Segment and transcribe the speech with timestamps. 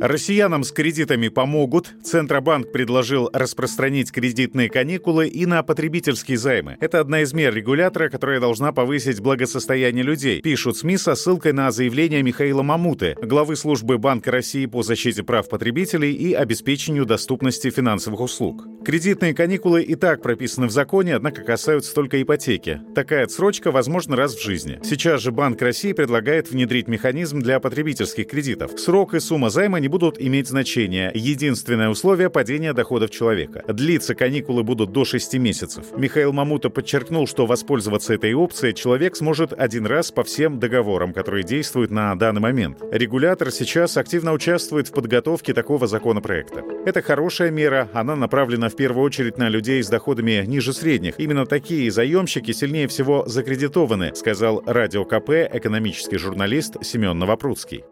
[0.00, 1.92] Россиянам с кредитами помогут.
[2.02, 6.78] Центробанк предложил распространить кредитные каникулы и на потребительские займы.
[6.80, 11.70] Это одна из мер регулятора, которая должна повысить благосостояние людей, пишут СМИ со ссылкой на
[11.70, 18.20] заявление Михаила Мамуты, главы службы Банка России по защите прав потребителей и обеспечению доступности финансовых
[18.20, 18.66] услуг.
[18.82, 22.80] Кредитные каникулы и так прописаны в законе, однако касаются только ипотеки.
[22.94, 24.80] Такая отсрочка возможна раз в жизни.
[24.82, 28.80] Сейчас же Банк России предлагает внедрить механизм для потребительских кредитов.
[28.80, 31.10] Срок и сумма займа не будут иметь значения.
[31.14, 33.62] Единственное условие— падение доходов человека.
[33.68, 35.86] Длиться каникулы будут до 6 месяцев.
[35.96, 41.44] Михаил Мамута подчеркнул, что воспользоваться этой опцией человек сможет один раз по всем договорам, которые
[41.44, 42.78] действуют на данный момент.
[42.90, 46.62] Регулятор сейчас активно участвует в подготовке такого законопроекта.
[46.86, 51.18] Это хорошая мера, она направлена в первую очередь на людей с доходами ниже средних.
[51.18, 57.84] Именно такие заемщики сильнее всего закредитованы, сказал Радио КП экономический журналист Семен Новопрудский.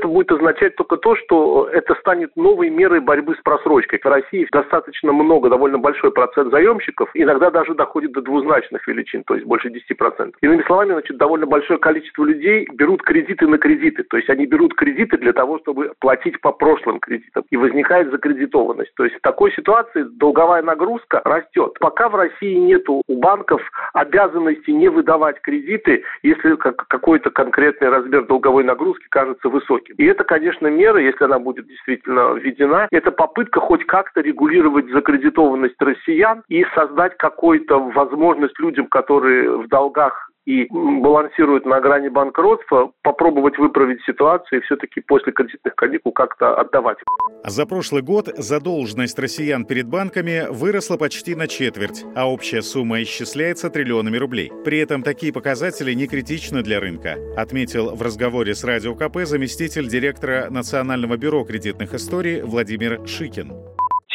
[0.00, 4.00] Это будет означать только то, что это станет новой мерой борьбы с просрочкой.
[4.02, 9.34] В России достаточно много, довольно большой процент заемщиков, иногда даже доходит до двузначных величин, то
[9.34, 10.32] есть больше 10%.
[10.40, 14.74] Иными словами, значит, довольно большое количество людей берут кредиты на кредиты, то есть они берут
[14.74, 18.94] кредиты для того, чтобы платить по прошлым кредитам, и возникает закредитованность.
[18.94, 21.76] То есть в такой ситуации долговая нагрузка растет.
[21.78, 23.60] Пока в России нет у банков
[23.92, 30.04] обязанности не выдавать кредиты, если какой-то конкретный размер долговой нагрузки кажется высоким высоким.
[30.04, 35.80] И это, конечно, мера, если она будет действительно введена, это попытка хоть как-то регулировать закредитованность
[35.80, 43.58] россиян и создать какую-то возможность людям, которые в долгах и балансируют на грани банкротства, попробовать
[43.58, 46.98] выправить ситуацию и все-таки после кредитных каникул как-то отдавать.
[47.44, 53.70] За прошлый год задолженность россиян перед банками выросла почти на четверть, а общая сумма исчисляется
[53.70, 54.52] триллионами рублей.
[54.64, 59.88] При этом такие показатели не критичны для рынка, отметил в разговоре с Радио КП заместитель
[59.88, 63.52] директора Национального бюро кредитных историй Владимир Шикин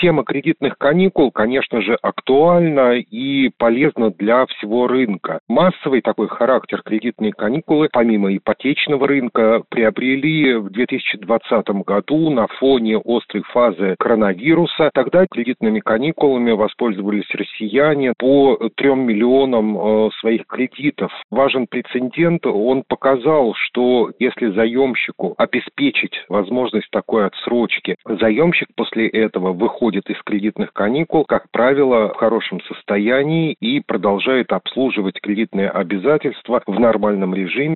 [0.06, 5.40] тема кредитных каникул, конечно же, актуальна и полезна для всего рынка.
[5.48, 13.42] Массовый такой характер кредитные каникулы, помимо ипотечного рынка, приобрели в 2020 году на фоне острой
[13.52, 14.92] фазы коронавируса.
[14.94, 21.12] Тогда кредитными каникулами воспользовались россияне по 3 миллионам э, своих кредитов.
[21.32, 29.94] Важен прецедент, он показал, что если заемщику обеспечить возможность такой отсрочки, заемщик после этого выходит
[29.95, 36.79] выходит из кредитных каникул, как правило, в хорошем состоянии и продолжает обслуживать кредитные обязательства в
[36.79, 37.75] нормальном режиме.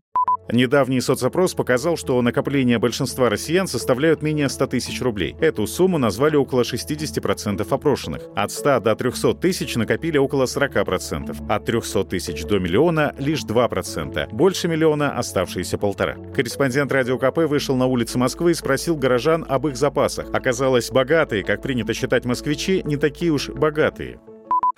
[0.52, 5.36] Недавний соцопрос показал, что накопления большинства россиян составляют менее 100 тысяч рублей.
[5.40, 8.24] Эту сумму назвали около 60% опрошенных.
[8.36, 11.36] От 100 до 300 тысяч накопили около 40%.
[11.48, 14.28] От 300 тысяч до миллиона— лишь 2%.
[14.32, 16.16] Больше миллиона— оставшиеся полтора.
[16.36, 20.30] Корреспондент Радио КП вышел на улицы Москвы и спросил горожан об их запасах.
[20.34, 24.20] Оказалось, богатые, как принято считать москвичи, не такие уж богатые.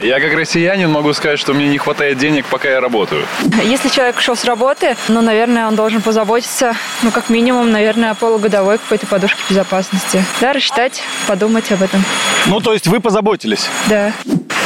[0.01, 3.25] Я как россиянин могу сказать, что мне не хватает денег, пока я работаю.
[3.63, 8.15] Если человек ушел с работы, ну, наверное, он должен позаботиться, ну, как минимум, наверное, о
[8.15, 10.23] полугодовой какой-то подушке безопасности.
[10.39, 12.03] Да, рассчитать, подумать об этом.
[12.47, 13.69] Ну, то есть вы позаботились?
[13.87, 14.11] Да.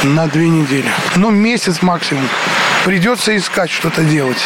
[0.02, 0.88] На две недели.
[1.16, 2.26] Ну, месяц максимум.
[2.84, 4.38] Придется искать что-то делать.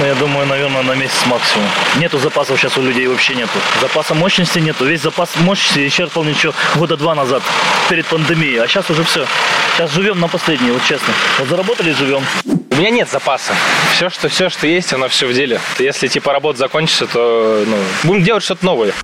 [0.00, 1.68] Ну, я думаю, наверное, на месяц максимум.
[1.98, 3.52] Нету запасов сейчас у людей вообще нету.
[3.82, 4.86] Запаса мощности нету.
[4.86, 7.42] Весь запас мощности исчерпал еще года два назад,
[7.90, 8.62] перед пандемией.
[8.62, 9.26] А сейчас уже все.
[9.76, 11.12] Сейчас живем на последние, вот честно.
[11.38, 12.24] Вот заработали живем.
[12.70, 13.52] У меня нет запаса.
[13.92, 15.60] Все, что, все, что есть, оно все в деле.
[15.78, 18.94] Если типа работа закончится, то ну, будем делать что-то новое.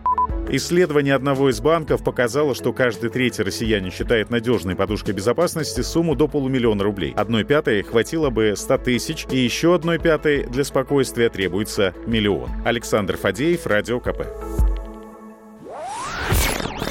[0.48, 6.28] Исследование одного из банков показало, что каждый третий россиянин считает надежной подушкой безопасности сумму до
[6.28, 7.12] полумиллиона рублей.
[7.16, 12.50] Одной пятой хватило бы 100 тысяч, и еще одной пятой для спокойствия требуется миллион.
[12.64, 14.22] Александр Фадеев, Радио КП.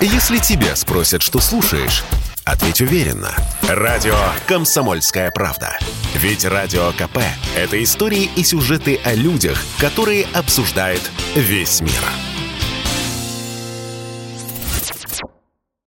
[0.02, 2.04] Если тебя спросят, что слушаешь,
[2.44, 3.32] ответь уверенно.
[3.70, 4.18] Радио
[4.48, 5.78] «Комсомольская правда».
[6.16, 7.20] Ведь Радио КП—
[7.56, 11.02] это истории и сюжеты о людях, которые обсуждает
[11.36, 12.35] весь мир.